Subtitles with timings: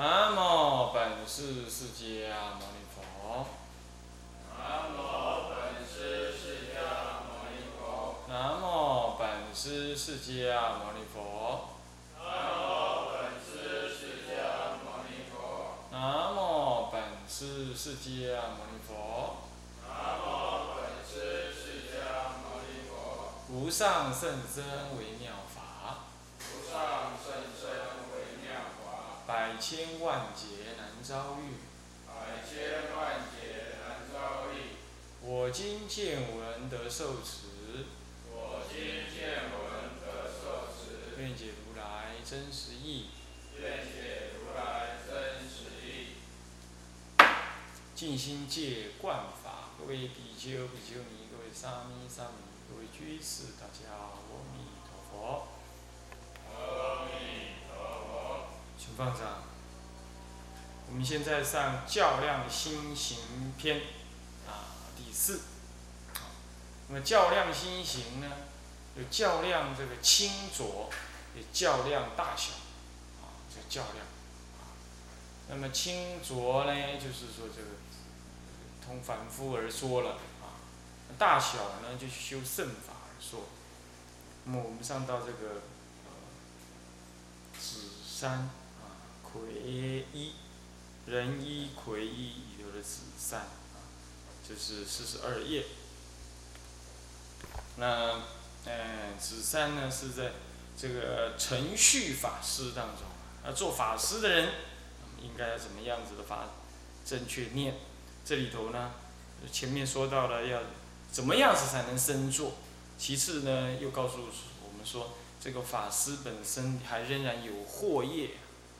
[0.00, 3.46] 南无本师释迦牟尼佛。
[4.56, 8.22] 南无本师释迦牟尼佛。
[8.28, 11.70] 南无本师释迦牟尼佛。
[12.16, 12.22] 南
[12.62, 15.34] 无本师释迦牟尼佛。
[15.90, 19.38] 南无本师释迦牟尼佛。
[19.82, 19.90] 南
[20.22, 23.42] 无本师释迦牟尼佛。
[23.50, 24.62] 无上甚深
[24.96, 26.06] 微妙法，
[26.38, 27.66] 无上甚深
[28.14, 28.46] 微妙
[28.78, 31.52] 法，百千万劫难遭遇。
[32.06, 34.78] 百千万劫难遭遇。
[35.20, 37.84] 我今见闻得受持，
[38.32, 43.08] 我今见闻得受持，愿解如来真实义。
[43.60, 46.16] 愿解如来真实义。
[47.94, 54.16] 尽心戒观法，各位比丘、比丘尼，各位沙弥、沙弥，各位居士，大家阿
[54.56, 55.47] 弥陀佛。
[58.88, 59.42] 请放上。
[60.88, 63.82] 我们现在上较量心行篇，
[64.46, 65.42] 啊，第四。
[66.88, 68.26] 那么较量心行呢，
[68.96, 70.88] 有较量这个轻浊，
[71.36, 72.52] 也较量大小，
[73.20, 74.06] 啊，这较量。
[74.56, 74.72] 啊，
[75.50, 77.68] 那么清浊呢，就是说这个，
[78.82, 80.56] 同凡夫而说了，啊，
[81.18, 83.40] 大小呢，就修圣法而说。
[84.44, 85.60] 那么我们上到这个，
[86.06, 86.10] 呃，
[87.60, 88.48] 紫山，
[91.10, 93.80] 人一魁一里头的子三啊，
[94.46, 95.64] 就是四十二页。
[97.76, 98.20] 那，
[98.66, 100.32] 嗯，子三呢是在
[100.76, 103.06] 这个程序法师当中，
[103.42, 104.48] 啊，做法师的人
[105.22, 106.50] 应该要怎么样子的法
[107.06, 107.74] 正确念？
[108.22, 108.92] 这里头呢，
[109.50, 110.60] 前面说到了要
[111.10, 112.52] 怎么样子才能生做，
[112.98, 118.32] 其次呢又告诉我们说，这个法师本身还仍然有惑业，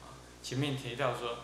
[0.03, 0.13] 啊，
[0.43, 1.39] 前面提到说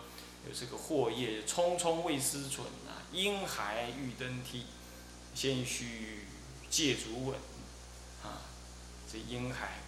[0.47, 4.65] 有这个祸业，匆匆未思忖啊，婴孩欲登梯，
[5.33, 6.25] 先须
[6.69, 7.35] 借足稳，
[8.23, 8.41] 啊，
[9.11, 9.79] 这婴孩，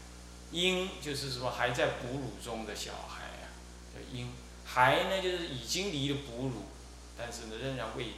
[0.51, 3.53] 婴就是说还在哺乳中的小孩啊，
[3.94, 4.29] 叫婴，
[4.66, 6.66] 孩呢就是已经离了哺乳，
[7.18, 8.13] 但是呢仍然未，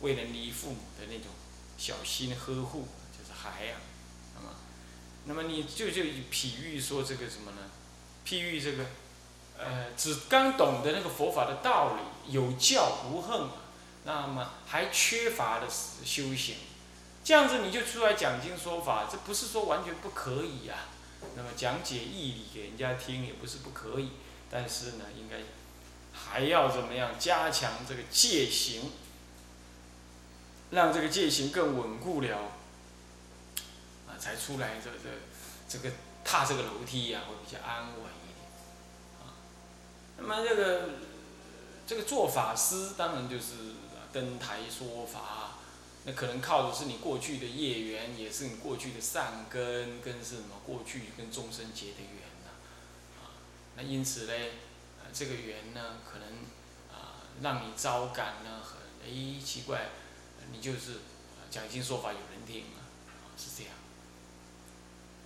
[0.00, 1.26] 未能离父母的那种
[1.78, 3.76] 小心呵护，就是孩呀、
[4.34, 4.54] 那么，
[5.24, 7.70] 那么你就就譬喻说这个什么呢？
[8.26, 8.84] 譬喻这个，
[9.58, 13.48] 呃，只刚懂得那个佛法的道理，有教无恨，
[14.04, 16.56] 那么还缺乏了修行。
[17.24, 20.74] 这样子你就出来讲经说法，这不是说完全不可以呀、
[21.34, 24.10] 那么讲解义理给人家听也不是不可以，
[24.48, 25.38] 但是呢，应该
[26.12, 28.92] 还要怎么样加强这个戒行，
[30.70, 32.52] 让这个戒行更稳固了，
[34.06, 35.10] 啊，才出来这这
[35.68, 35.94] 这个
[36.24, 38.04] 踏这个楼梯呀、会比较安稳，
[40.18, 40.90] 那么这个
[41.86, 43.74] 这个做法师当然就是
[44.12, 45.52] 登台说法。
[46.08, 52.50] 那可能靠的是你过去的业缘，也是你过去的善根，跟是什么过去跟众生结的缘呐、
[53.18, 53.34] 啊，
[53.74, 54.50] 那因此嘞，
[55.00, 56.28] 啊这个缘呢，可能
[56.96, 59.88] 啊让你招感呢很哎奇怪，
[60.52, 60.98] 你就是
[61.50, 62.86] 讲经说法有人听啊，
[63.36, 63.72] 是这样。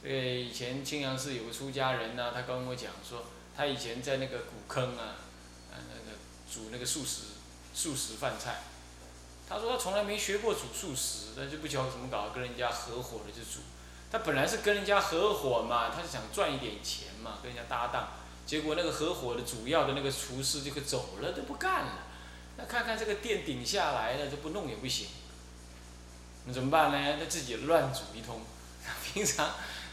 [0.03, 5.17] 对，以前青阳寺有个出家人呐、他跟我讲说，他以前在那个古坑啊，
[5.73, 6.17] 啊那个
[6.51, 7.23] 煮那个素食
[7.75, 8.63] 素食饭菜。
[9.49, 13.61] 他说他从来没学过煮素食，但是不晓得怎么搞，跟人家合伙的就煮。
[14.11, 18.11] 他本来是跟人家合伙嘛，他是想赚一点钱嘛，跟人家搭档。
[18.47, 21.93] 结果那个合伙的主要的那个厨师这个走了，都不干了。
[22.57, 25.09] 那看看这个店顶下来了，这不弄也不行。
[26.47, 27.17] 那怎么办呢？
[27.21, 28.41] 那自己乱煮一通。
[29.05, 29.51] 平常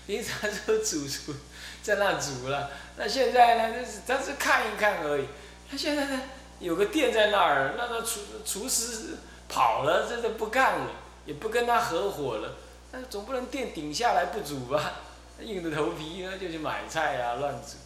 [0.07, 1.35] 平常就煮煮
[1.83, 5.25] 在那煮了，那现在呢，就是他是看一看而已。
[5.69, 6.21] 他现在呢
[6.59, 9.17] 有个店在那儿，那个厨厨师。
[9.49, 10.87] 跑了，这都不干了，
[11.25, 12.55] 也不跟他合伙了。
[12.91, 14.91] 那总不能店顶下来不煮吧？
[15.39, 17.77] 硬着头皮呢就去买菜啊，乱煮。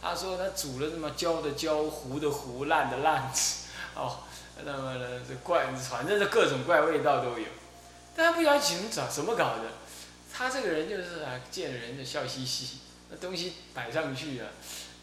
[0.00, 3.28] 他说他煮了什么焦的焦，糊的糊，烂的烂，
[3.96, 4.18] 哦，
[4.64, 7.46] 那么呢这怪，反正是各种怪味道都有。
[8.14, 9.62] 但他不晓得怎么找，怎么搞的。
[10.40, 12.78] 他这个人就是啊，见人就笑嘻嘻，
[13.10, 14.48] 那东西摆上去啊，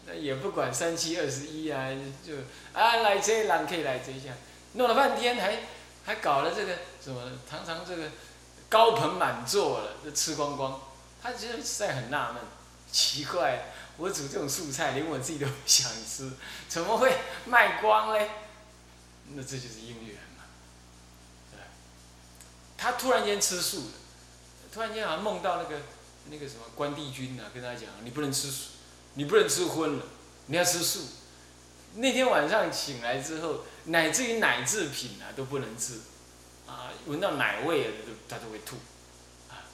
[0.04, 1.88] 那也不管三七二十一啊，
[2.26, 2.34] 就
[2.72, 4.30] 啊来这人可以来这一下，
[4.72, 5.60] 弄了半天还。
[6.06, 6.74] 还搞了这个
[7.04, 7.20] 什么？
[7.50, 8.10] 常常这个
[8.70, 10.80] 高朋满座了，都吃光光。
[11.22, 12.42] 他其实实在很纳闷，
[12.90, 13.64] 奇怪，
[13.98, 16.32] 我煮这种素菜，连我自己都不想吃，
[16.66, 17.14] 怎么会
[17.44, 18.30] 卖光嘞？
[19.34, 20.44] 那这就是因缘嘛，
[21.52, 21.60] 对？
[22.78, 23.92] 他突然间吃素了，
[24.78, 25.80] 突然间好像梦到那个
[26.30, 28.68] 那个什么关帝君啊，跟他讲，你不能吃素，
[29.14, 30.04] 你不能吃荤了，
[30.46, 31.00] 你要吃素。
[31.94, 35.94] 那天晚上醒来之后，乃至于奶制品啊都不能吃，
[36.64, 38.76] 啊，闻到奶味啊都他都会吐，
[39.50, 39.66] 啊，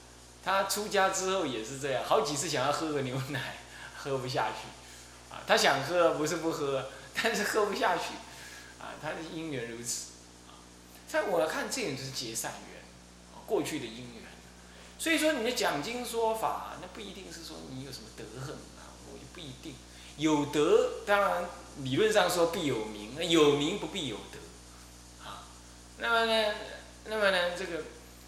[0.42, 3.58] 他出家之后也是这样，好几次想要喝个牛奶，
[3.94, 6.88] 喝不下去，啊，他想喝不是不喝，
[7.22, 8.14] 但是喝不下去，
[8.80, 10.12] 啊，他的因缘如此，
[10.48, 10.56] 啊，
[11.06, 12.82] 在我看这种就是结善缘，
[13.44, 14.23] 过去的因缘，
[14.98, 19.74] 所以说你的讲经说法，那不一定是说你有什么德行啊，我就不一定。
[20.16, 21.44] 有德，当然
[21.82, 25.42] 理论上说必有名，有名不必有德，啊，
[25.98, 26.54] 那么呢，
[27.06, 27.82] 那么呢，这个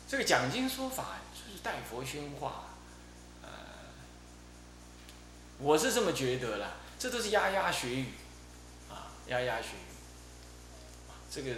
[0.08, 2.70] 这个讲经说法就是代佛宣化，
[3.42, 3.48] 呃，
[5.58, 8.14] 我是这么觉得啦，这都是牙牙学语，
[8.90, 9.94] 啊，牙牙学语，
[11.30, 11.52] 这个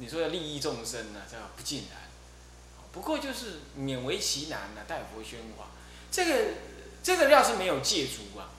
[0.00, 2.07] 你说要利益众生呢，这不尽然，
[2.92, 5.68] 不过就是勉为其难呢，代佛宣化，
[6.10, 6.54] 这个
[7.02, 8.50] 这个要是没有戒足啊。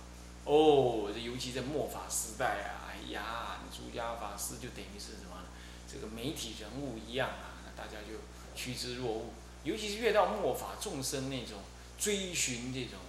[0.46, 5.46] 哦，这尤其在末法时代啊，哎呀，出家法师就等于是什么？
[5.92, 8.20] 这个媒体人物一样啊，大家就
[8.56, 9.34] 趋之若鹜。
[9.64, 11.60] 尤其是越到末法，众生那种
[11.98, 13.00] 追寻这种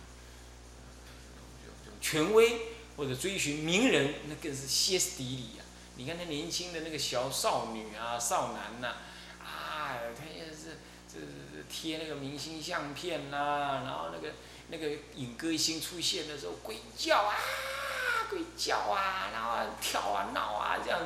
[2.01, 2.61] 权威
[2.97, 5.63] 或者追寻名人，那更是歇斯底里啊！
[5.97, 8.97] 你看那年轻的那个小少女啊、少男呐，
[9.39, 10.50] 啊，他也
[11.13, 11.19] 这
[11.69, 14.35] 贴那个明星相片呐，然后那个。
[14.73, 17.35] 那个影歌星出现的时候，鬼叫啊，
[18.31, 21.01] 鬼叫啊，然后跳啊闹啊，这样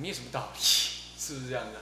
[0.00, 1.80] 没有什么道理，是不是这样的？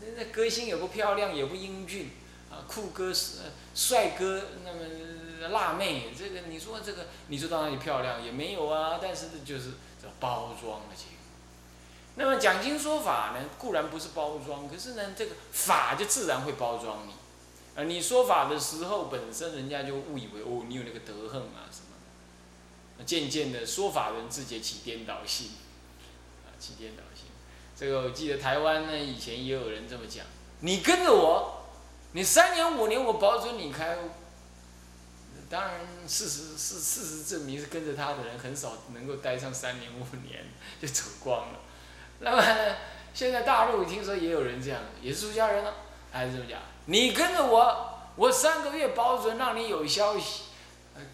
[0.00, 2.10] 那那歌星也不漂亮，也不英俊，
[2.50, 3.42] 啊，酷哥是
[3.76, 11.13] 帅哥，那么辣妹，这个你说这个，你说到哪里漂亮也没有啊，但是就是这包装的结果。
[12.16, 17.12] 那么讲经说法呢，固然不是包装，可是呢，这个法就自然会包装你。
[17.76, 21.96] 啊，你说法的时候，本身人家就误以为哦，你有那个德行啊什么
[22.98, 23.04] 的。
[23.04, 25.48] 渐渐的，说法人自己起颠倒性，
[26.46, 27.24] 啊，起颠倒性。
[27.76, 30.24] 这个我记得台湾呢，以前也有人这么讲：
[30.60, 31.64] 你跟着我，
[32.12, 33.98] 你三年五年，我保准你开。
[35.50, 40.44] 当然，事实是事实证明是跟着他的人很少能够待上三年五年
[40.80, 41.58] 就走光了。
[42.24, 42.42] 那么
[43.14, 45.74] 现在大陆听说也有人这样，也是出家人了，
[46.10, 46.58] 还是这么讲？
[46.86, 50.44] 你跟着我，我三个月保准让你有消息。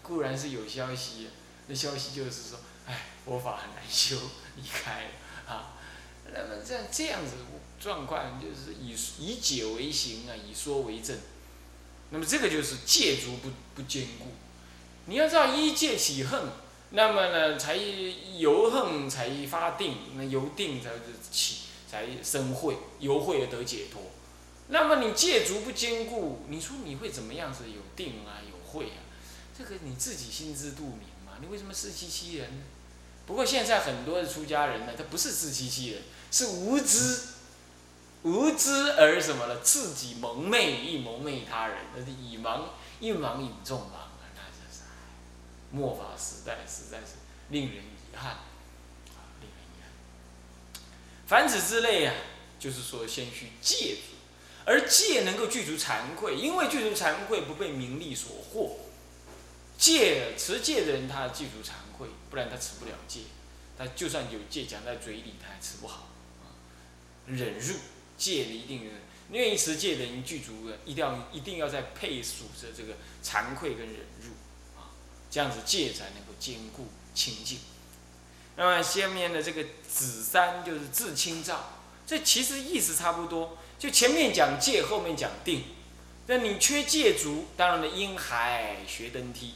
[0.03, 1.29] 固然是有消息，
[1.67, 4.15] 那消息就是说，哎，佛法很难修，
[4.55, 5.09] 离开
[5.47, 5.73] 啊。
[6.31, 7.33] 那么这样这样子
[7.79, 11.17] 状况，就是以以解为行啊，以说为证。
[12.11, 14.27] 那么这个就是戒足不不坚固。
[15.05, 16.39] 你要知道一戒起恨，
[16.91, 17.75] 那么呢才
[18.37, 20.89] 由恨才发定，那由定才
[21.31, 21.59] 起
[21.89, 24.01] 才生慧，由慧而得解脱。
[24.67, 27.63] 那么你戒足不坚固，你说你会怎么样子？
[27.67, 28.99] 有定啊，有慧啊，
[29.57, 31.37] 这个你自己心知肚明嘛。
[31.41, 32.63] 你为什么自欺欺人呢？
[33.25, 37.21] 不过现在很多的出家人呢，他不是自欺欺人，是无知，
[38.23, 39.59] 无知而什么呢？
[39.61, 42.63] 自己蒙昧，亦蒙昧他人，那是以盲
[42.99, 44.10] 一盲引众盲！
[45.71, 47.15] 末法时代，实在是
[47.49, 50.83] 令人遗憾啊，令人遗憾。
[51.27, 52.13] 凡此之类啊，
[52.59, 54.11] 就是说先去戒足。
[54.63, 58.77] 而戒能够具足惭愧，因为具足惭愧不被名利所惑。
[59.77, 63.21] 戒持戒的人，他具足惭愧，不然他持不了戒。
[63.75, 66.09] 他就算有戒讲在嘴里，他还持不好。
[67.25, 67.73] 忍辱
[68.17, 68.91] 戒一定
[69.31, 74.33] 愿意持戒的人具足的，一定要一定要在配属着这个惭愧跟忍辱，
[75.31, 77.57] 这样子戒才能够坚固清净。
[78.57, 83.57] 那么下面的这个子三就是自清照，这其实意思差不多。
[83.79, 85.63] 就前面讲戒，后面讲定。
[86.27, 89.55] 那你缺戒足，当然呢，婴孩学登梯，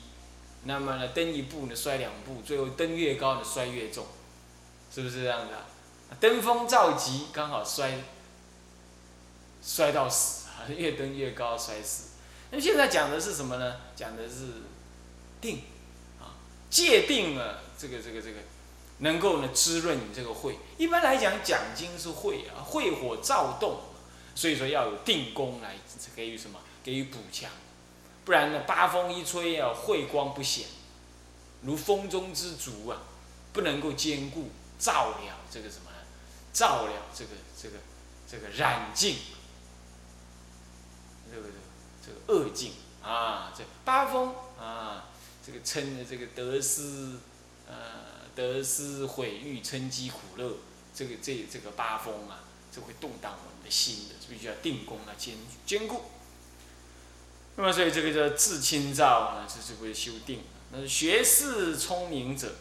[0.63, 4.07] 那么呢，登一步呢，摔两步，最后登越高呢，摔越重，
[4.93, 5.65] 是不是这样的？
[6.19, 7.99] 登峰造极，刚好摔，
[9.63, 10.65] 摔到死啊！
[10.75, 12.09] 越登越高，摔死。
[12.51, 13.75] 那现在讲的是什么呢？
[13.95, 14.63] 讲的是
[15.45, 15.61] 定
[16.19, 16.33] 啊，
[16.69, 18.39] 戒定了，这个这个这个，
[18.99, 20.57] 能够呢滋润你这个慧。
[20.77, 23.79] 一般来讲，讲经是慧啊，慧火躁动。
[24.33, 25.77] 所以说要有定功来
[26.15, 26.59] 给予什么？
[26.83, 27.49] 给予补强，
[28.25, 30.67] 不然呢，八风一吹啊，慧光不显，
[31.61, 33.03] 如风中之烛啊，
[33.53, 35.17] 不能够兼顾照了
[35.49, 35.91] 这个什么？
[36.51, 37.77] 照了这个这个
[38.29, 39.17] 这个染净，
[41.29, 41.47] 这个
[42.05, 42.73] 这个恶境
[43.03, 45.09] 啊，这八风啊，
[45.45, 47.17] 这个称的这个得失
[47.67, 50.57] 呃得失毁誉嗔饥苦乐，
[50.93, 54.15] 这个这这个八风啊，就会动荡我们的心的。
[54.27, 55.35] 必须要定功啊，坚
[55.67, 56.01] 坚固。
[57.57, 60.41] 那么，所以这个叫自清照啊，这是为修定。
[60.71, 62.55] 那是学士聪明者，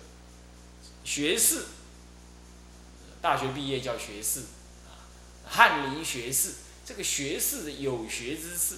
[1.04, 1.64] 学士
[3.22, 4.40] 大学毕业叫学士，
[4.86, 5.08] 啊，
[5.46, 6.52] 翰林学士，
[6.84, 8.76] 这个学士有学之士，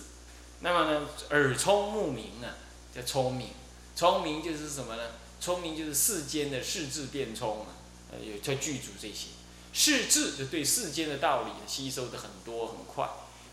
[0.60, 2.54] 那么呢，耳聪目明啊，
[2.94, 3.48] 叫聪明，
[3.96, 5.02] 聪明就是什么呢？
[5.40, 7.72] 聪明就是世间的世智变聪啊，
[8.12, 9.28] 呃，有在具足这些，
[9.72, 13.08] 世智就对世间的道理吸收的很多很快，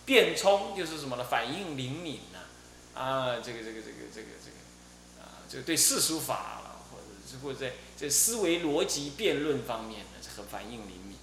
[0.06, 1.24] 变聪就是什么呢？
[1.24, 11.18] 反应灵敏呐，啊，这个这个这个这个这个，啊，就对世俗法了，或者是或者在在思维逻辑辩论方面呢，是很反应灵敏。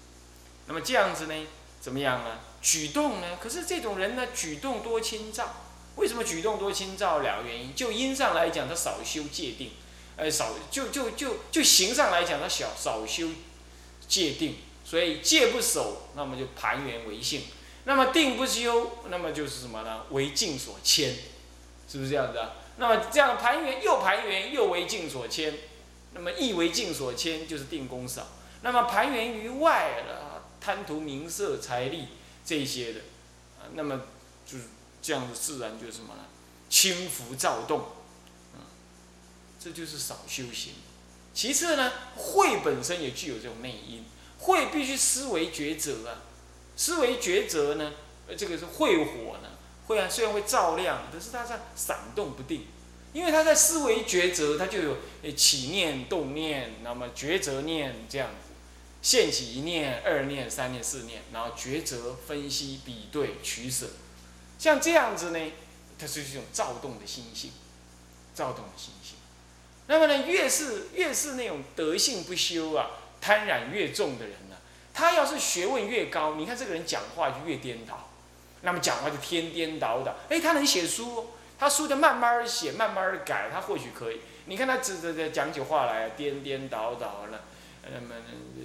[0.67, 1.47] 那么这样子呢，
[1.79, 2.39] 怎么样呢？
[2.63, 3.37] 举动呢？
[3.39, 5.67] 可是这种人呢，举动多轻躁。
[6.01, 7.21] 为什么举动多轻躁？
[7.21, 7.73] 两个原因。
[7.75, 9.71] 就因上来讲，他少修戒定。
[10.17, 13.29] 呃，少就就就就行上来讲，他小少修
[14.07, 17.43] 戒定，所以戒不守，那么就盘缘为性；
[17.85, 20.03] 那么定不修，那么就是什么呢？
[20.11, 21.15] 为境所牵，
[21.89, 22.53] 是不是这样子啊？
[22.77, 25.55] 那么这样盘缘又盘缘又为境所牵，
[26.13, 28.27] 那么亦为境所牵，就是定功少。
[28.63, 32.09] 那么盘缘于外了，贪图名色财力
[32.45, 33.01] 这些的，
[33.59, 34.03] 啊，那么
[34.45, 34.65] 就是
[35.03, 36.25] 这样子，自然就是什么呢？
[36.69, 37.85] 轻浮躁动。
[39.63, 40.73] 这就是少修行。
[41.35, 44.05] 其次呢，慧本身也具有这种内因，
[44.39, 46.23] 慧必须思维抉择啊。
[46.77, 47.93] 思维抉择呢，
[48.27, 49.51] 呃，这个是慧火呢，
[49.87, 52.69] 会啊，虽然会照亮，可是它在闪动不定，
[53.13, 54.97] 因为它在思维抉择，它就有
[55.37, 58.55] 起念、动念，那么抉择念这样子，
[59.03, 63.89] 现起一念、二念、三念、四念，然后抉择、分析、比对、取舍，
[64.61, 65.53] 像这样子呢，
[65.99, 67.51] 它是一种躁动的心性，
[68.35, 69.17] 躁动的心性。
[69.87, 72.91] 那么呢，越是越是那种德性不修啊，
[73.23, 74.57] 贪染越重的人呢，
[74.93, 78.11] 他要是学问越高，你看这个人讲话就越颠倒，
[78.61, 80.15] 那么讲话就天颠倒倒。
[80.29, 84.21] 哎，他能写书，他书就慢慢写，慢慢的改，他或许可以。
[84.45, 87.45] 你看他这这这讲起话来颠颠倒倒了，
[87.85, 88.15] 那么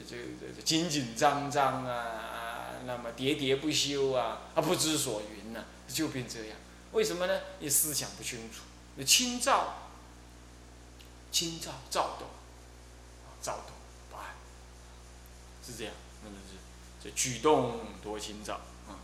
[0.10, 0.18] 这
[0.56, 6.58] 这紧紧张张啊，那么喋喋不休啊，啊不知所云呢，就变这样。
[6.92, 7.42] 为什么呢？
[7.60, 8.62] 你思想不清楚，
[8.98, 9.82] 你轻躁。
[11.32, 12.30] 轻躁躁动，
[13.42, 13.76] 躁动
[14.10, 14.24] 不安，
[15.62, 15.94] 是这样，
[16.24, 16.56] 那么是
[17.04, 18.54] 这举动多轻躁
[18.88, 18.96] 啊。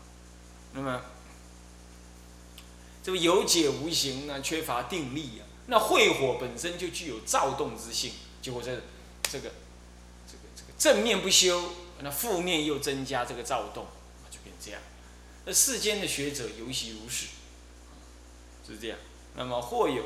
[0.72, 1.02] 那么
[3.02, 5.44] 这个有解无形呢，缺乏定力啊。
[5.66, 8.80] 那慧火本身就具有躁动之性，结果这
[9.24, 9.50] 这个
[10.26, 13.88] 这个这个正面不修，那负面又增加这个躁动，
[14.30, 14.80] 就变这样。
[15.44, 17.26] 那世间的学者尤其如是，
[18.66, 18.98] 是这样。
[19.34, 20.04] 那么或有。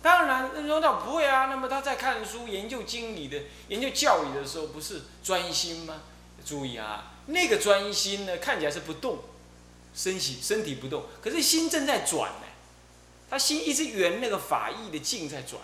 [0.00, 1.46] 当然，那说到不会啊。
[1.46, 6.02] 那么他在看书、研究经理的、研究教理的时候，不是专心吗？
[6.44, 9.18] 注意啊，那个专心呢，看起来是不动，
[9.94, 12.46] 身体身体不动，可是心正在转呢。
[13.28, 15.60] 他心一直圆那个法义的境在转，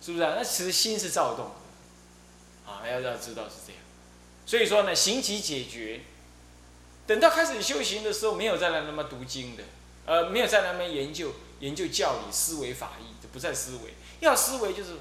[0.00, 0.34] 是不是啊？
[0.36, 1.46] 那其实心是躁动
[2.66, 3.80] 的，啊，要要知道是这样。
[4.46, 6.00] 所以说呢，行其解决，
[7.06, 9.64] 等到开始修行的时候，没有在那那么读经的，
[10.06, 13.04] 呃，没有在那边研究研究教理、思维法义。
[13.22, 14.96] 就不在思维，要思维就是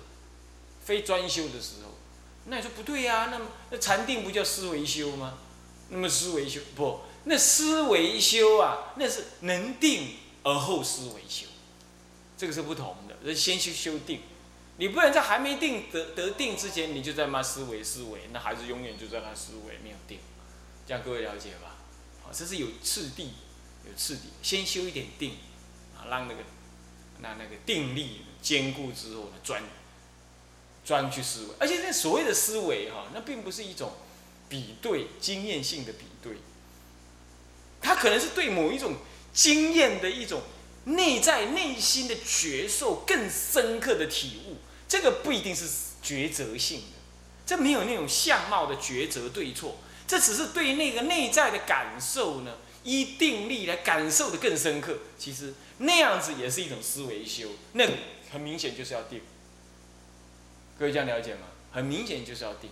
[0.85, 1.91] 非专修的时候。
[2.45, 3.29] 那你说不对呀？
[3.31, 5.39] 那么那禅定不叫思维修吗？
[5.89, 7.01] 那么思维修不？
[7.25, 11.47] 那思维修啊，那是能定而后思维修，
[12.37, 13.15] 这个是不同的。
[13.23, 14.21] 人先修修定，
[14.77, 20.19] 你不能在还没定得得定之前，你就在那思维思维，那孩子永远就在那思维没有定。
[20.87, 21.70] 这样各位了解吧？
[22.31, 23.31] 这是有次第，
[23.85, 25.37] 有次第，先修一点定，
[25.97, 26.41] 啊，让那个。
[27.23, 29.61] 那那个定力坚固之后呢，专
[30.83, 33.91] 专去思维，而且那所谓的思维哈，那并不是一种
[34.49, 36.37] 比对经验性的比对，
[37.79, 38.95] 它可能是对某一种
[39.31, 40.41] 经验的一种
[40.85, 44.57] 内在内心的觉受更深刻的体悟，
[44.87, 45.69] 这个不一定是
[46.03, 46.97] 抉择性的，
[47.45, 49.77] 这没有那种相貌的抉择对错，
[50.11, 52.51] 这只是对那个内在的感受呢。
[52.83, 57.87] 依定力来感受的更深刻，其实那样子也是一种思维修，那
[58.31, 59.21] 很明显就是要定。
[60.79, 61.41] 各位这样了解吗？
[61.71, 62.71] 很明显就是要定。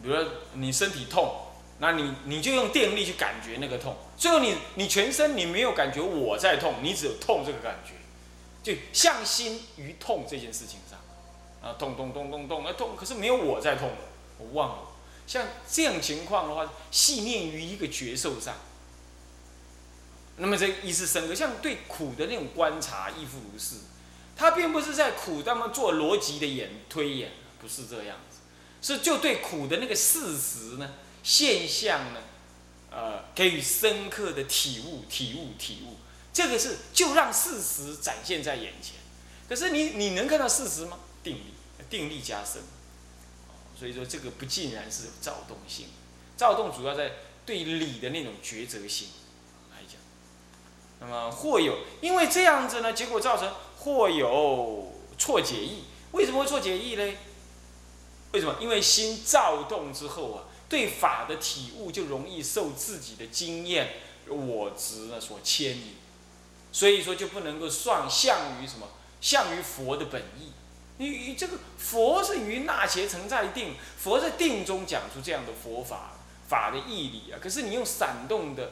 [0.00, 0.24] 比如说
[0.54, 1.48] 你身体痛，
[1.80, 7.94] 那你你就用电力去感觉那个痛，最后你你全身你没有感觉我在痛，你只有痛这个感觉，
[8.62, 11.00] 就向心于痛这件事情上，
[11.60, 13.90] 啊痛痛痛痛痛啊痛，可是没有我在痛
[14.42, 14.88] 我忘了。
[15.26, 18.56] 像这样情况的话，细念于一个觉受上，
[20.36, 21.34] 那么这意思深刻。
[21.34, 23.76] 像对苦的那种观察亦复如是，
[24.36, 27.30] 他并不是在苦当中做逻辑的演推演，
[27.60, 28.38] 不是这样子，
[28.82, 30.90] 是就对苦的那个事实呢、
[31.22, 32.20] 现象呢，
[32.90, 35.96] 呃，给予深刻的体悟、体悟、体悟。
[36.32, 38.96] 这个是就让事实展现在眼前。
[39.48, 40.98] 可是你你能看到事实吗？
[41.22, 41.54] 定力，
[41.88, 42.62] 定力加深。
[43.82, 45.86] 所以说这个不尽然是有躁动性，
[46.36, 49.08] 躁动主要在对理的那种抉择性
[49.72, 49.96] 来讲。
[51.00, 55.82] 那么或有因为这样子呢，结果造成或有错解意。
[56.12, 57.12] 为什么会错解意呢？
[58.30, 58.54] 为什么？
[58.60, 63.94] 因为心躁动之后啊，对法的体悟就容易受自己的经验、
[64.28, 65.96] 我执呢所牵引，
[66.70, 68.86] 所以说就不能够算向于什么？
[69.20, 70.52] 向于佛的本意。
[70.98, 76.12] 你这个佛是于那邪成在定，佛在定中讲出这样的佛法
[76.48, 77.38] 法的义理啊。
[77.42, 78.70] 可是你用闪动的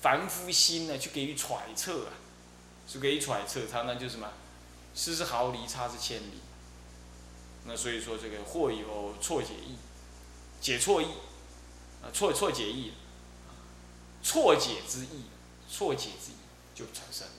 [0.00, 2.12] 凡夫心呢，去给予揣测啊，
[2.86, 4.28] 是给予揣测，常常就什么？
[4.94, 6.40] 失之毫厘，差之千里。
[7.64, 9.76] 那所以说这个或有错解意，
[10.60, 11.06] 解错意，
[12.02, 12.92] 啊错错解意，
[14.22, 15.24] 错解之意，
[15.70, 16.34] 错解之意
[16.74, 17.32] 就产生了。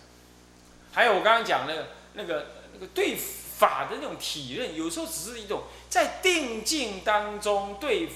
[0.91, 8.09] 还有我刚刚讲那个那个那个对付法的那种体认，有时候只是一种在定境当中对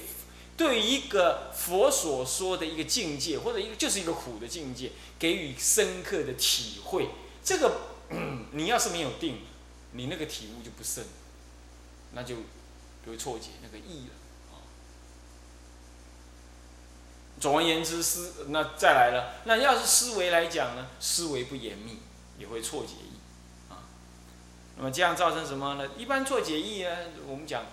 [0.58, 7.08] 对一个佛所说的一个境界，或者一个就是一个苦的境界，给予深刻的体会。
[7.42, 7.80] 这个
[8.52, 9.38] 你要是没有定，
[9.92, 11.06] 你那个体悟就不深。
[12.12, 12.36] 那就
[13.04, 14.14] 就会错解那个意了。
[17.38, 21.98] 总而言之，思那再来了，那要是思维来讲呢，思维不严密，
[22.38, 23.17] 也会错解意。
[24.78, 25.90] 那么这样造成什么呢？
[25.98, 27.66] 一般做解意呢，我们讲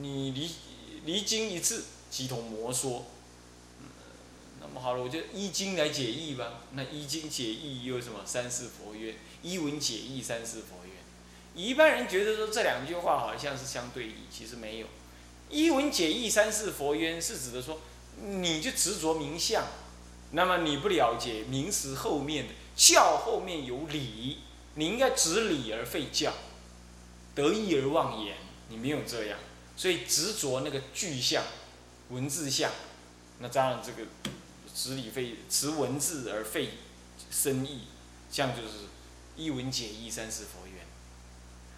[0.00, 0.50] 你离
[1.04, 3.06] 离经一次，即同魔说。
[4.60, 6.60] 那么好了，我就依经来解义吧。
[6.72, 8.20] 那依经解义又什么？
[8.24, 10.92] 三世佛曰：依文解义，三世佛曰。
[11.54, 14.86] 一般人觉得说这两句话好像是相对义，其实没有。
[15.50, 17.80] 一文解义，三世佛冤，是指的说，
[18.22, 19.64] 你就执着名相，
[20.30, 24.38] 那么你不了解名词后面的教后面有理，
[24.76, 26.32] 你应该执理而废教，
[27.34, 28.36] 得意而忘言，
[28.68, 29.38] 你没有这样，
[29.76, 31.42] 所以执着那个具象、
[32.10, 32.70] 文字象，
[33.38, 34.08] 那当然这个
[34.74, 36.70] 执理废执文字而废
[37.30, 37.82] 深意，
[38.30, 38.86] 这样就是
[39.36, 40.84] 一文解义，三世佛缘。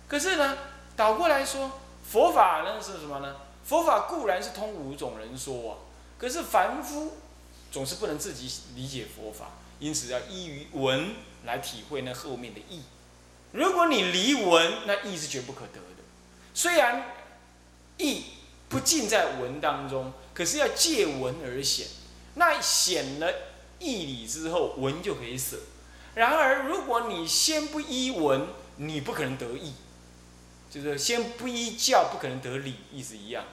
[0.09, 0.56] 可是呢，
[0.96, 1.80] 倒过来说，
[2.11, 3.37] 佛法呢是什么呢？
[3.64, 5.76] 佛法固然是通五种人说啊，
[6.16, 7.16] 可是凡夫
[7.72, 11.14] 总是不能自己理解佛法，因此要依于文
[11.46, 12.82] 来体会那后面的意。
[13.52, 16.02] 如果你离文，那意是绝不可得的。
[16.52, 17.14] 虽然
[17.96, 18.24] 意
[18.68, 21.87] 不尽在文当中，可是要借文而显。
[22.35, 23.32] 那显了
[23.78, 25.56] 义理之后，文就可以舍。
[26.14, 29.72] 然而，如果你先不依文，你不可能得义。
[30.68, 33.44] 就是先不依教，不可能得理，意思一样。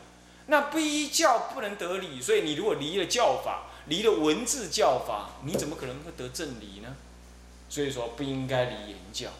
[0.47, 6.95] 那不依教不能得理，所以你如果离了教法，离了文字教法，你怎么可能会得正理呢？
[7.73, 9.31] 所以说不应该离言教。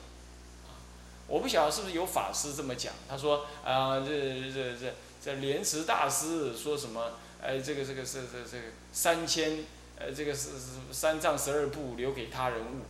[1.27, 4.09] 我不晓得是不是有法师这么讲，他说啊，这
[4.51, 4.91] 这这
[5.23, 7.11] 这莲池大师说什么？
[7.39, 9.63] 哎，这个这个是这这个三千，
[9.99, 12.81] 呃，这个是是三藏十二部留给他人物，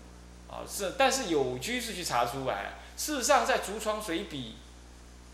[0.49, 4.55] 啊是，但是有居士去查出来，事实上在竹窗随笔。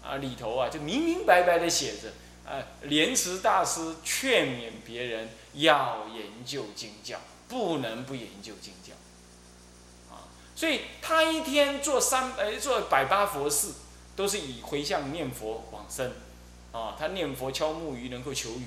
[0.02, 2.10] 啊，里头啊，就明明白白的写着，
[2.50, 7.19] 啊，莲池大师劝勉别人要研究经教，
[7.50, 8.93] 不能不研究经教，
[10.60, 13.72] 所以他一天做三，呃，做百八佛事，
[14.17, 16.12] 都是以回向念佛往生，
[16.74, 18.65] 啊，他念佛敲木鱼能够求雨，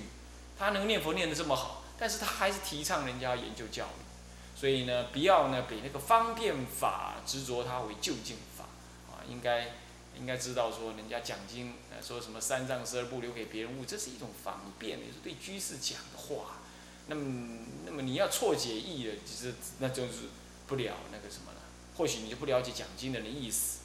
[0.58, 8.64] 他能念佛念得这么好，但是他还是提倡人家研究教育，所以呢，不要呢比那个方便法执着它为究竟法，
[9.12, 9.72] 啊，应该。
[10.14, 16.58] 应该知道说，人家讲经，呃，说什么三藏十二部留给别人物，这是一种方便，也是对居士讲的话。
[17.06, 20.28] 那么，那么你要错解义了，其实那就是
[20.66, 21.61] 不了那个什么了。
[21.96, 23.78] 或许你就不了解讲经人的意思。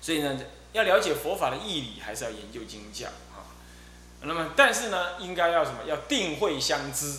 [0.00, 0.38] 所以呢，
[0.72, 3.48] 要了解佛法的义理，还是要研究经教啊。
[4.20, 5.84] 那么，但是呢，应该要什么？
[5.86, 7.18] 要定慧相知，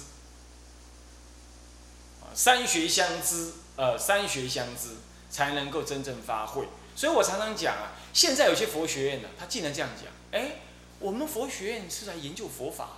[2.22, 4.96] 啊，三学相知，呃，三学相知，
[5.30, 6.68] 才能够真正发挥。
[6.96, 10.60] 所以我常常讲啊，现在有些佛学院呢，他竟然这样讲，哎，
[11.00, 12.90] 我们佛学院是来研究佛法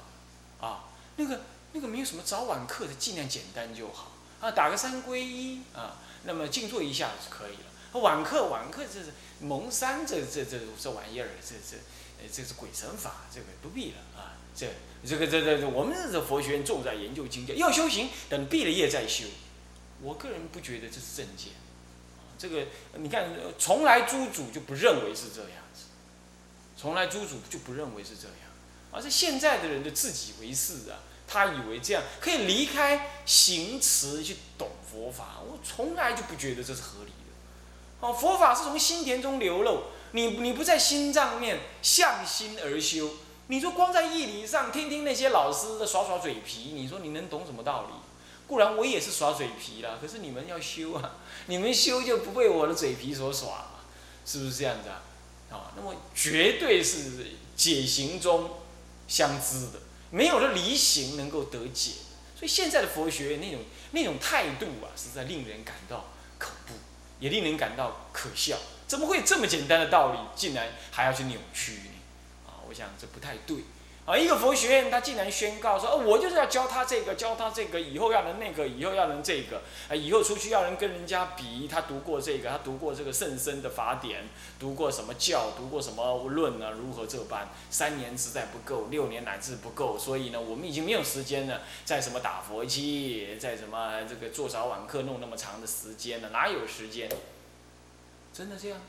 [0.59, 1.41] 的，啊，那个
[1.73, 7.99] 那个没有什么早晚课的，尽量简单就好，啊，打个三皈依啊，那么静坐一下就可以了。
[7.99, 9.07] 晚课晚课这是
[9.39, 11.77] 蒙山这这这这玩意儿，这这
[12.21, 14.67] 呃这是鬼神法，这个不必了啊，这
[15.03, 19.25] 这个这这我们这佛学院重在研究经教，要修行等毕了业再修，
[20.01, 21.53] 我个人不觉得这是正见。
[22.37, 22.67] 这个
[22.99, 25.85] 你看，从来诸主就不认为是这样子，
[26.77, 28.37] 从来诸主就不认为是这样，
[28.91, 38.07] 而是现在的人就自以为是啊，他以为这样可以离开行持去懂佛法，我从来就不觉得这是合理的。
[38.07, 43.09] 哦，佛法是从心田中流露，你你不在心脏面向心而修，
[43.47, 47.93] 你说光在义理上听听那些老师的耍耍嘴皮，你说你能懂什么道理？
[48.47, 53.79] 固然我也是耍嘴皮啦，可是你们要修啊， 你们修就不被我的嘴皮所耍嘛，
[54.25, 55.01] 是不是这样子啊？
[55.51, 58.51] 啊，那么绝对是解行中
[59.07, 59.79] 相知的，
[60.11, 61.91] 没有了离行能够得解。
[62.37, 66.05] 所以现在的佛学那种那种态度啊，实在令人感到
[66.37, 66.75] 恐怖，
[67.19, 68.57] 也令人感到可笑。
[68.85, 71.89] 怎么会这么简单的道理，竟然还要去扭曲呢？
[72.45, 73.57] 啊，我想这不太对。
[74.07, 84.23] 啊，一个佛学院，他竟然宣告说，哦，我就是要教他这个，教他这个，以后要能那个，以后要能这个，啊，以后出去要能跟人家比，他读过这个，他读过这个圣僧的法典，
[84.57, 86.71] 读过什么教，读过什么论呢？
[86.71, 87.49] 如何这般？
[87.69, 97.09] 三年实在不够，六年乃至不够，所以呢，我们已经没有时间了，在什么打佛机，在什么这个做早晚课弄那么长的时间了，哪有时间？
[98.33, 98.79] 真的这样？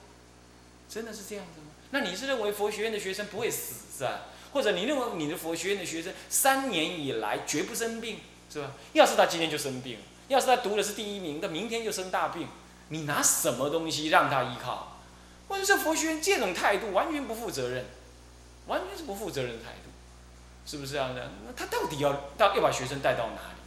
[0.89, 1.67] 真的是这样子吗？
[1.91, 4.27] 那你是认为佛学院的学生不会死是吧？
[4.53, 8.21] 或者你认为你的佛学院的学生三年以来绝不生病，
[8.53, 8.73] 是吧？
[8.93, 12.49] 要是他今天就生病，要是他读的是第一名，他明天就生大病，
[12.89, 14.99] 你拿什么东西让他依靠？
[15.49, 17.87] 或者这佛学院这种态度完全不负责任，
[18.67, 19.91] 完全是不负责任的态度，
[20.67, 21.31] 是不是这样的？
[21.47, 23.59] 那他到底要到要把学生带到哪里？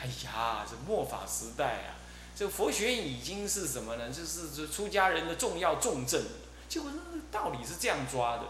[0.00, 1.98] 哎呀，这末法时代啊，
[2.36, 4.10] 这佛学院已经是什么呢？
[4.10, 6.22] 就是这出家人的重要重镇，
[6.68, 8.42] 结果那道理是这样抓的。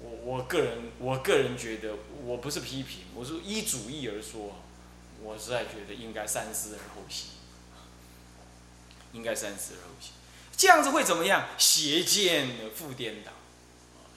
[0.00, 4.56] 我我个人我个人觉得，我不是批评，我是依主义而说，
[5.22, 7.30] 我实在觉得应该三思而后行，
[9.12, 10.12] 应该三思而后行，
[10.56, 11.48] 这样子会怎么样？
[11.58, 13.32] 邪见复颠倒，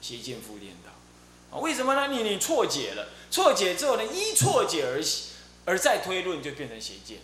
[0.00, 2.06] 邪见复颠倒，啊，为什么呢？
[2.14, 5.02] 你你错解了，错解之后呢，依错解而
[5.64, 7.18] 而再推论，就变成邪见，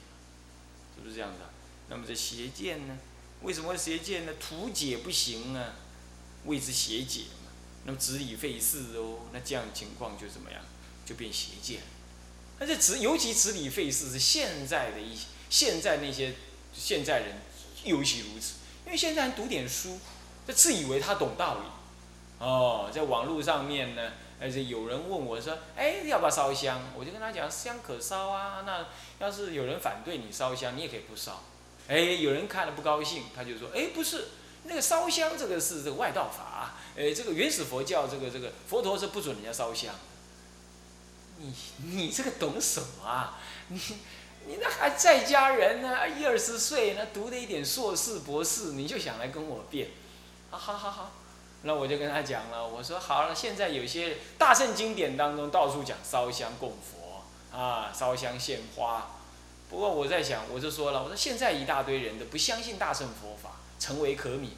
[0.97, 1.39] 是不是这样子？
[1.89, 2.99] 那么这邪见呢？
[3.43, 4.33] 为什么邪见呢？
[4.41, 5.75] 图解不行啊，
[6.45, 7.23] 谓之邪解。
[7.89, 10.61] 那么执理费事哦，那这样情况就怎么样？
[11.07, 11.81] 就变邪见。
[12.59, 15.17] 那这执尤其执理费事是现在的一
[15.49, 16.35] 现在那些
[16.75, 17.37] 现在人
[17.85, 19.99] 尤其如此，因为现在人读点书，
[20.47, 22.45] 就自以为他懂道理。
[22.45, 28.65] 哦，在网络上面呢，而且有人问我说：“哎，要不要烧香？”我就跟他讲：“香可烧啊。
[28.67, 31.43] 那要是有人反对你烧香，你也可以不烧。”
[31.89, 34.27] 哎，有人看了不高兴，他就说：“哎，不是。”
[34.69, 39.95] 那个烧香这个是这个外道法，诶，这个原始佛教这个这个佛陀是不准人家烧香。
[41.39, 41.55] 你
[41.85, 43.39] 你这个懂什么啊？
[43.69, 43.81] 你
[44.47, 49.89] 你那还在家人呢，一二十岁呢，读的一点硕士博士，你就想来跟我辩？
[50.51, 51.13] 啊好好好，
[51.63, 57.25] 那我就跟他讲了，我说好了，现在有些大圣经典当中到处讲烧香供佛
[57.57, 59.13] 啊，烧香献花。
[59.71, 63.57] 不过我在想，我就说了，我说现在一大堆人都不相信大乘佛法。
[63.79, 64.49] 成为可悯，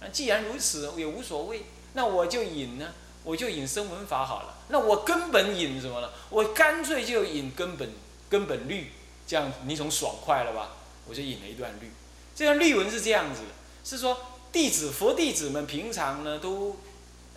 [0.00, 4.58] 那既然如此也无所谓，那我就引呢，我就引声闻法好了。
[4.68, 6.10] 那我根本引什么呢？
[6.30, 7.92] 我干脆就引根本
[8.28, 8.90] 根本律，
[9.26, 10.72] 这样你总爽快了吧？
[11.06, 11.92] 我就引了一段律。
[12.34, 13.48] 这段律文是这样子的，
[13.84, 14.18] 是说
[14.50, 16.76] 弟子佛弟子们平常呢都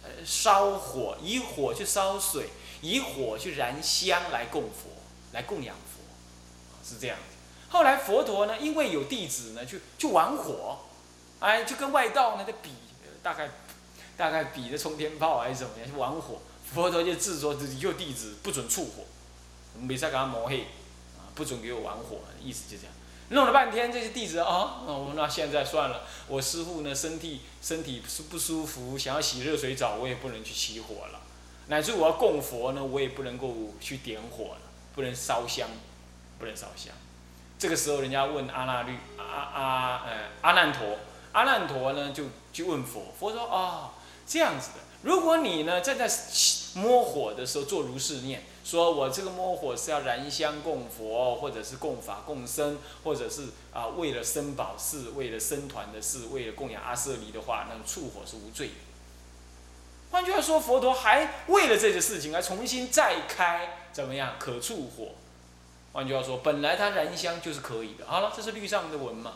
[0.01, 2.49] 呃烧火，以火去烧水，
[2.81, 4.89] 以火去燃香来供佛，
[5.33, 6.01] 来供养佛，
[6.83, 7.35] 是这样子。
[7.69, 10.79] 后来佛陀呢，因为有弟子呢，去去玩火。
[11.39, 12.71] 哎，就跟外道呢在比，
[13.21, 13.49] 大概
[14.17, 16.41] 大概比的冲天炮还是怎么样，去玩火。
[16.73, 19.05] 佛陀就制作自己就弟子不准触火，
[19.79, 20.63] 没再给他抹黑，
[21.17, 22.91] 啊，不准给我玩火，意思就这样。
[23.29, 31.21] 弄了半天，这些弟子啊，哦，那现在算了，我师父呢身体身体是不舒服，想要洗热水澡，我也不能去起火了。
[31.67, 34.61] 乃至我要供佛呢，我也不能够去点火了，
[34.95, 35.69] 不能烧香，
[36.39, 36.93] 不能烧香。
[37.59, 40.97] 这个时候，人家问阿那律阿阿呃阿难陀。
[41.37, 43.91] 阿难陀呢，就去问佛，佛说：“哦，
[44.25, 44.79] 这样子的。
[45.03, 46.09] 如果你呢，正在
[46.73, 58.71] 摸火的时候做如是念，说我这个摸火是要燃香供佛，或者是供法供僧，或者是啊为了生宝事，为了僧团的事，为了供养阿舍离的话，那么触火是无罪。
[60.09, 65.09] 换句话说，佛陀还为了这个事情而重新再开怎么样可触火？
[65.93, 68.07] 换句话说，本来他燃香就是可以的。
[68.07, 69.33] 好了，这是律上的文嘛。”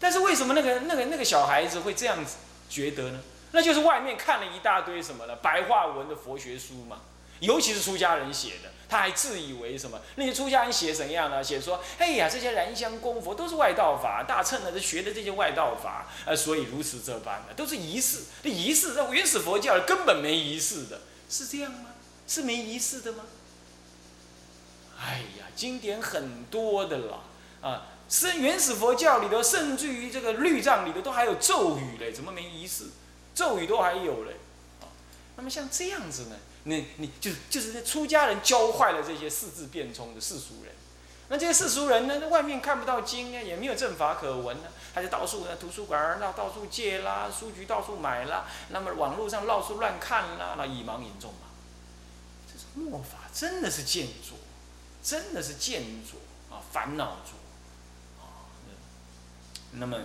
[0.00, 2.36] 但是为什么那个那个那个小孩子会这样子
[2.68, 3.20] 觉得呢？
[3.52, 5.36] 那就是外面看了一大堆什么呢？
[5.36, 7.00] 白话文的佛学书嘛，
[7.40, 9.98] 尤其是出家人写的，他还自以为什么？
[10.16, 11.42] 那些出家人写怎样呢？
[11.42, 18.24] 写说，哎呀，这些燃香供佛都是外道法，大乘呢是学的这些外道法，呃，所以如此这般的，都是仪式。
[18.42, 21.86] 这仪式，那原始佛教根本没仪式的，是这样吗？
[22.26, 23.24] 是没仪式的吗？
[25.00, 27.20] 哎呀，经典很多的啦，
[27.62, 27.86] 啊。
[28.08, 32.84] 是原始佛教里头，甚至于这个律藏里头都还有咒语嘞，怎么没仪式？
[33.34, 34.36] 咒语都还有嘞，
[34.80, 34.88] 啊，
[35.36, 40.74] 那么像这样子呢，你你就就是那出家人教坏了这些四字变通的世俗人。
[41.28, 51.40] 那这些世俗人呢，外面看不到经啊，也没有正法可闻呢，他就到处在图书馆儿到到处借啦，书局到处买啦，那么网络上到处乱看啦，那以盲引众嘛。
[52.50, 54.38] 这是末法，真的是见作，
[55.02, 56.18] 真的是见作
[56.50, 57.47] 啊，烦恼作啊。
[59.78, 59.98] 那么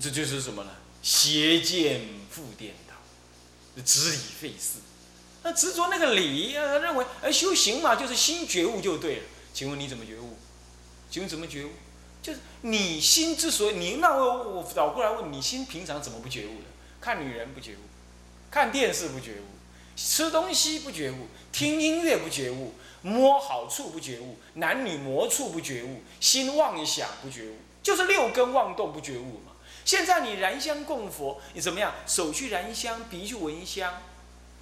[0.00, 0.70] 这就是什么呢？
[1.02, 2.94] 邪见复颠倒，
[3.84, 4.80] 执理废事。
[5.42, 9.22] 那执着那个理，认为而修行嘛，就是心觉悟就对了。
[9.54, 10.36] 请问你怎么觉悟？
[11.10, 11.70] 请问怎么觉悟？
[12.20, 16.64] 就是你心之所以你那我我倒过来问你心平常怎么不觉悟的？
[17.00, 17.80] 看女人不觉悟，
[18.50, 19.44] 看电视不觉悟，
[19.96, 29.52] 吃东西不觉悟，听音乐不觉悟，摸好处不觉悟，男女魔处不觉悟，心妄想不觉悟，就是六根妄动不觉悟嘛。
[29.84, 31.94] 现在你燃香供佛，你怎么样？
[32.06, 33.92] 手去燃香，鼻去闻香，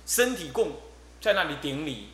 [0.07, 0.72] 身体供
[1.20, 2.11] 在那里顶礼。